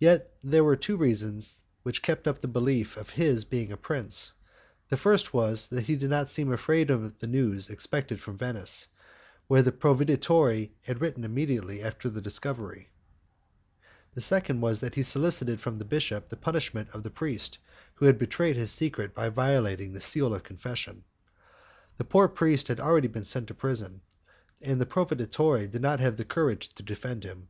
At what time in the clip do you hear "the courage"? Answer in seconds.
26.16-26.70